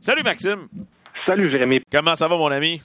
[0.00, 0.68] Salut Maxime.
[1.24, 1.80] Salut Jérémy.
[1.90, 2.82] Comment ça va mon ami?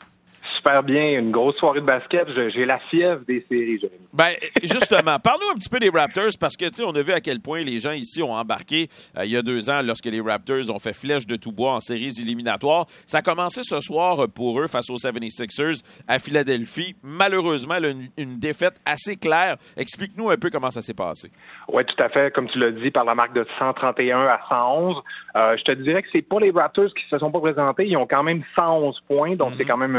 [0.64, 1.18] Super bien.
[1.18, 2.28] Une grosse soirée de basket.
[2.54, 4.06] J'ai la fièvre des séries, Jérémy.
[4.14, 4.30] Ben,
[4.62, 7.20] justement, parlons un petit peu des Raptors parce que, tu sais, on a vu à
[7.20, 8.88] quel point les gens ici ont embarqué
[9.18, 11.74] euh, il y a deux ans lorsque les Raptors ont fait flèche de tout bois
[11.74, 12.86] en séries éliminatoires.
[13.08, 16.96] Ça a commencé ce soir pour eux face aux 76ers à Philadelphie.
[17.02, 19.58] Malheureusement, une, une défaite assez claire.
[19.76, 21.32] Explique-nous un peu comment ça s'est passé.
[21.70, 22.32] Oui, tout à fait.
[22.36, 24.98] Comme tu l'as dit, par la marque de 131 à 111.
[25.38, 27.88] Euh, je te dirais que c'est pas les Raptors qui se sont pas présentés.
[27.88, 29.70] Ils ont quand même 111 points, donc c'est mhm.
[29.70, 29.96] quand même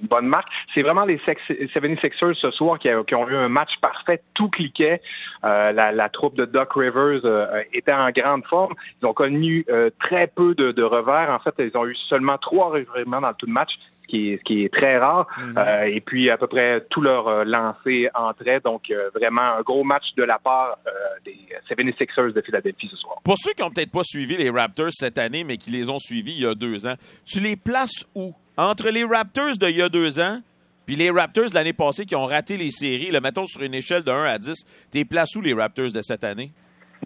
[0.00, 0.48] une, bonne marque.
[0.74, 4.22] C'est vraiment les 76ers ce soir qui, ont eu un match parfait.
[4.34, 5.00] Tout cliquait.
[5.44, 8.74] Euh, la, troupe de Doc Rivers euh, était en grande forme.
[9.00, 9.64] Ils ont connu
[10.00, 11.32] très peu de, revers.
[11.32, 13.72] En fait, ils ont eu seulement trois revirements dans tout le match
[14.12, 15.26] qui est, qui est très rare.
[15.38, 15.54] Mhm.
[15.56, 18.60] Euh, et puis, à peu près tout leur euh, lancé entrait.
[18.60, 20.78] Donc, euh, vraiment, un gros match de la part
[21.24, 23.16] des 76ers de Philadelphie ce soir.
[23.24, 25.98] Pour ceux qui n'ont peut-être pas suivi les Raptors cette année, mais qui les ont
[25.98, 26.94] suivis il y a deux ans,
[27.24, 28.34] tu les places où?
[28.58, 30.40] Entre les Raptors d'il y a deux ans
[30.84, 33.72] puis les Raptors de l'année passée qui ont raté les séries, le mettons sur une
[33.72, 34.52] échelle de 1 à 10,
[34.92, 36.50] tu places où les Raptors de cette année?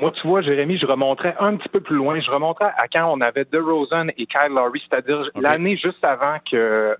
[0.00, 2.20] Moi, tu vois, Jérémy, je remonterais un petit peu plus loin.
[2.20, 6.56] Je remonterais à quand on avait DeRozan et Kyle Lowry, c'est-à-dire l'année juste avant que,
[6.56, 6.94] euh,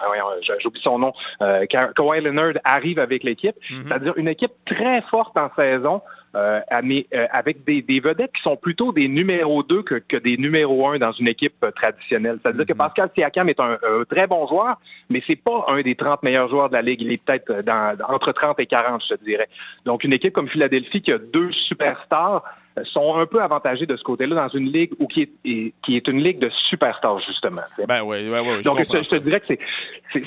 [0.00, 0.12] ah
[0.60, 3.56] j'oublie son nom, euh, Kawhi Leonard arrive avec l'équipe.
[3.70, 3.84] Mhm.
[3.84, 6.02] C'est-à-dire une équipe très forte en saison,
[6.36, 10.98] euh, euh, avec des, vedettes qui sont plutôt des numéros 2 que, des numéros 1
[10.98, 12.38] dans une équipe euh, traditionnelle.
[12.42, 12.78] C'est-à-dire que mhm.
[12.78, 13.78] Pascal Siakam est un,
[14.10, 17.00] très bon joueur, mais c'est pas un des 30 meilleurs joueurs de la Ligue.
[17.00, 19.48] Il est peut-être dans, entre 30 et 40, je te dirais.
[19.86, 22.42] Donc, une équipe comme Philadelphie qui a deux superstars,
[22.84, 26.08] sont un peu avantagés de ce côté-là dans une ligue où qui est, qui est
[26.08, 27.62] une ligue de superstars, justement.
[27.86, 28.62] Ben oui, oui, oui.
[28.62, 29.54] Donc, je, te dirais que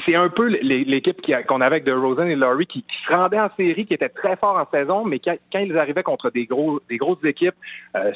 [0.06, 3.50] c'est un peu l'équipe qu'on avait avec de Rosen et Laurie qui, se rendait en
[3.56, 6.98] série, qui était très fort en saison, mais quand, ils arrivaient contre des, gros, des
[6.98, 7.56] grosses équipes,
[7.96, 8.12] euh,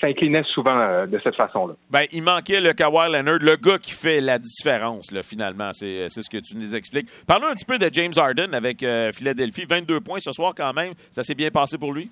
[0.00, 1.74] s'inclinaient souvent euh, de cette façon-là.
[1.90, 5.70] Ben, il manquait le Kawhi Leonard, le gars qui fait la différence, là, finalement.
[5.72, 7.08] C'est ce que tu nous expliques.
[7.26, 9.66] Parlons un petit peu de James Harden avec euh, Philadelphie.
[9.68, 10.92] 22 points ce soir quand même.
[11.10, 12.10] Ça s'est bien passé pour lui?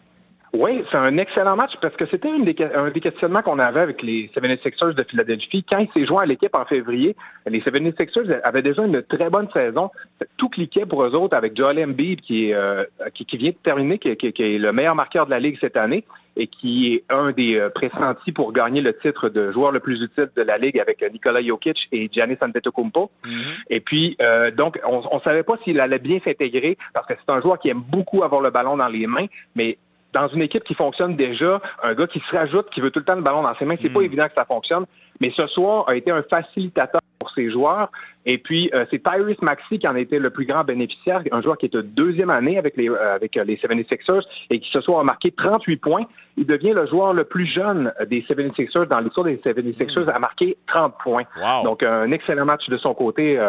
[0.58, 4.30] Oui, c'est un excellent match parce que c'était un des questionnements qu'on avait avec les
[4.34, 5.62] 76ers de Philadelphie.
[5.70, 7.14] Quand il s'est joint à l'équipe en février,
[7.46, 9.90] les 76ers avaient déjà une très bonne saison.
[10.38, 12.84] Tout cliquait pour eux autres avec Joel Embiid qui, euh,
[13.14, 16.04] qui, vient de terminer, qui, est le meilleur marqueur de la Ligue cette année
[16.38, 20.02] et qui est un des euh, pressentis pour gagner le titre de joueur le plus
[20.02, 23.10] utile de la Ligue avec Nikola Jokic et Giannis Antetokounmpo.
[23.24, 23.54] Mm-hmm.
[23.70, 27.34] Et puis, euh, donc, on ne savait pas s'il allait bien s'intégrer parce que c'est
[27.34, 29.78] un joueur qui aime beaucoup avoir le ballon dans les mains, mais
[30.16, 33.04] dans une équipe qui fonctionne déjà, un gars qui se rajoute, qui veut tout le
[33.04, 34.04] temps le ballon dans ses mains, c'est pas hmm.
[34.04, 34.86] évident que ça fonctionne.
[35.20, 37.90] Mais ce soir a été un facilitateur pour ses joueurs.
[38.24, 41.56] Et puis, euh, c'est Tyrese Maxey qui en était le plus grand bénéficiaire, un joueur
[41.58, 44.80] qui est de deuxième année avec les, euh, avec euh, les 76ers et qui ce
[44.80, 46.04] soir a marqué 38 points.
[46.36, 50.56] Il devient le joueur le plus jeune des 76ers dans l'histoire des 76ers à marquer
[50.66, 51.22] 30 points.
[51.64, 53.40] Donc, un excellent match de son côté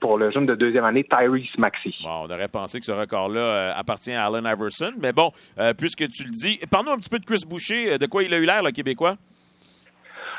[0.00, 1.92] pour le jeune de deuxième année, Tyrese Maxey.
[2.02, 4.92] on aurait pensé que ce record-là appartient à Allen Iverson.
[5.02, 5.32] Mais bon,
[5.76, 7.98] puisque tu le dis, parle-nous un petit peu de Chris Boucher.
[7.98, 9.16] De quoi il a eu l'air, le Québécois?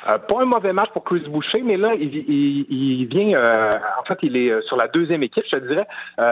[0.07, 3.69] Euh, pas un mauvais match pour Chris Boucher, mais là, il, il, vient, euh,
[3.99, 5.87] en fait, il est euh, sur la deuxième équipe, je te dirais.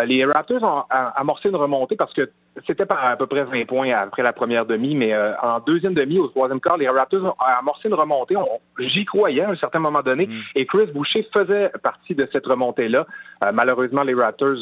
[0.05, 2.29] les Raptors ont amorcé une remontée parce que
[2.67, 6.19] c'était par à peu près 20 points après la première demi, mais en deuxième demi,
[6.19, 8.35] au troisième quart, les Raptors ont amorcé une remontée.
[8.79, 10.41] J'y croyais à un certain moment donné, mm.
[10.55, 13.05] et Chris Boucher faisait partie de cette remontée-là.
[13.53, 14.57] malheureusement, les Raptors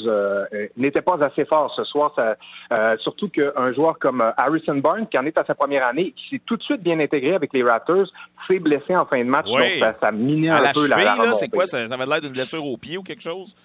[0.75, 5.25] n'étaient pas assez forts ce soir, ça, surtout qu'un joueur comme Harrison Barnes, qui en
[5.25, 8.07] est à sa première année, qui s'est tout de suite bien intégré avec les Raptors,
[8.49, 9.45] s'est blessé en fin de match.
[9.45, 11.65] Donc, ça, ça minait un peu la, la C'est quoi?
[11.65, 13.55] Ça, ça avait l'air d'une blessure au pied ou quelque chose?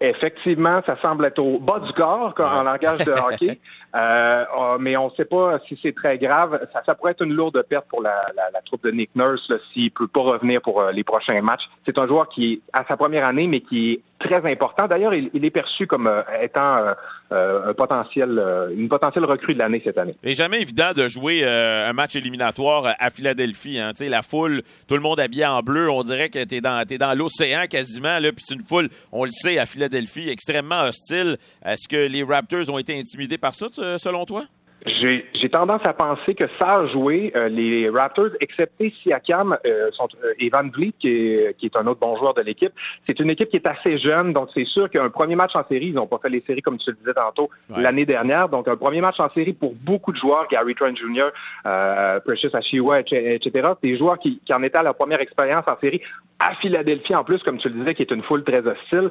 [0.00, 3.58] Effectivement, ça semble être au bas du corps en langage de hockey,
[3.96, 6.60] euh, oh, mais on ne sait pas si c'est très grave.
[6.72, 9.52] Ça, ça, pourrait être une lourde perte pour la, la, la troupe de Nick Nurse
[9.72, 11.68] s'il ne peut pas revenir pour euh, les prochains matchs.
[11.84, 14.86] C'est un joueur qui est à sa première année, mais qui est très important.
[14.86, 16.92] D'ailleurs, il, est perçu comme euh, étant euh,
[17.32, 18.42] euh, un potentiel,
[18.76, 20.14] une potentielle recrue de l'année cette année.
[20.22, 23.78] Et jamais évident de jouer un match éliminatoire à Philadelphie.
[23.78, 23.92] Hein.
[24.00, 27.16] La foule, tout le monde habillé en bleu, on dirait que tu es dans, dans
[27.16, 28.18] l'océan quasiment.
[28.20, 31.36] Puis c'est une foule, on le sait, à Philadelphie, extrêmement hostile.
[31.64, 33.66] Est-ce que les Raptors ont été intimidés par ça,
[33.98, 34.44] selon toi?
[34.86, 37.32] J'ai tendance à penser que ça a joué.
[37.36, 41.76] Euh, les Raptors, excepté Siakam euh, sont, euh, et Van Vliet, qui est, qui est
[41.76, 42.72] un autre bon joueur de l'équipe,
[43.06, 44.32] c'est une équipe qui est assez jeune.
[44.32, 46.78] Donc, c'est sûr qu'un premier match en série, ils n'ont pas fait les séries, comme
[46.78, 48.48] tu le disais tantôt, l'année dernière.
[48.48, 51.28] Donc, un premier match en série pour beaucoup de joueurs, Gary Trent Jr.,
[51.66, 55.78] euh, Precious Ashiwa, etc., des joueurs qui, qui en étaient à leur première expérience en
[55.80, 56.00] série
[56.38, 59.10] à Philadelphie, en plus, comme tu le disais, qui est une foule très hostile.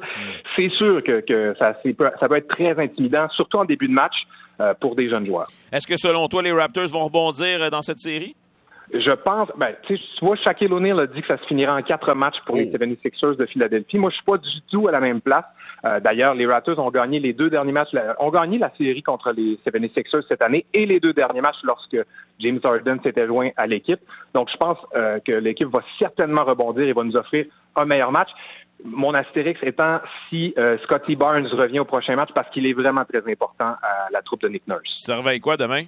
[0.56, 1.74] C'est sûr que, que ça,
[2.20, 4.26] ça peut être très intimidant, surtout en début de match.
[4.60, 5.46] Euh, pour des jeunes joueurs.
[5.70, 8.34] Est-ce que selon toi, les Raptors vont rebondir euh, dans cette série?
[8.92, 12.12] Je pense, ben, tu vois, Shaquille O'Neal a dit que ça se finira en quatre
[12.14, 13.98] matchs pour les 76ers de Philadelphie.
[13.98, 15.44] Moi, je suis pas du tout à la même place.
[15.84, 19.30] Euh, d'ailleurs, les Raptors ont gagné les deux derniers matchs, ont gagné la série contre
[19.30, 21.96] les 76ers cette année et les deux derniers matchs lorsque
[22.40, 24.00] James Harden s'était joint à l'équipe.
[24.34, 27.46] Donc, je pense euh, que l'équipe va certainement rebondir et va nous offrir
[27.76, 28.30] un meilleur match.
[28.84, 33.04] Mon astérix étant si euh, Scotty Barnes revient au prochain match parce qu'il est vraiment
[33.04, 34.94] très important à la troupe de Nick Nurse.
[34.96, 35.82] Ça réveille quoi demain?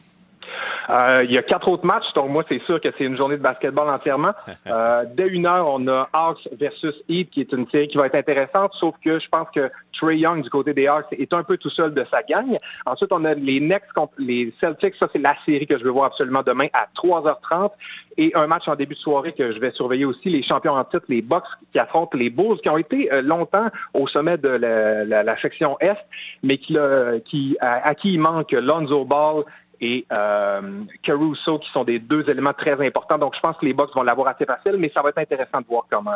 [0.90, 3.36] Euh, il y a quatre autres matchs, donc moi, c'est sûr que c'est une journée
[3.36, 4.32] de basketball entièrement.
[4.66, 8.06] Euh, dès une heure, on a Hawks versus Heat, qui est une série qui va
[8.06, 11.42] être intéressante, sauf que je pense que Trey Young, du côté des Hawks, est un
[11.42, 12.56] peu tout seul de sa gang.
[12.86, 14.94] Ensuite, on a les Knicks contre les Celtics.
[15.00, 17.72] Ça, c'est la série que je veux voir absolument demain à 3h30.
[18.16, 20.84] Et un match en début de soirée que je vais surveiller aussi, les champions en
[20.84, 21.42] titre, les Bucks
[21.72, 25.96] qui affrontent les Bulls, qui ont été euh, longtemps au sommet de la, section Est,
[26.42, 26.76] mais qui,
[27.24, 29.44] qui à, à, qui il manque Lonzo Ball
[29.80, 30.60] et euh,
[31.02, 33.18] Caruso, qui sont des deux éléments très importants.
[33.18, 35.60] Donc, je pense que les Bucks vont l'avoir assez facile, mais ça va être intéressant
[35.60, 36.10] de voir comment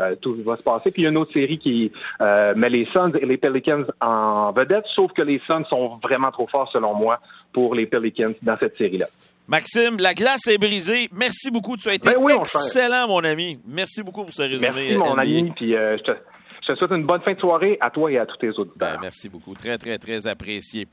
[0.00, 0.90] euh, tout va se passer.
[0.90, 3.84] Puis, il y a une autre série qui euh, met les Suns et les Pelicans
[4.00, 7.18] en vedette, sauf que les Suns sont vraiment trop forts, selon moi,
[7.52, 9.06] pour les Pelicans dans cette série-là.
[9.48, 11.08] Maxime, la glace est brisée.
[11.12, 11.76] Merci beaucoup.
[11.76, 13.58] Tu as été ben excellent, mon ami.
[13.66, 14.70] Merci beaucoup pour ce résumé.
[14.72, 15.52] Merci, mon ami.
[15.56, 16.12] Puis, je te
[16.62, 18.72] je te souhaite une bonne fin de soirée à toi et à tous tes autres.
[18.76, 19.54] Ben, merci beaucoup.
[19.54, 20.86] Très, très, très apprécié.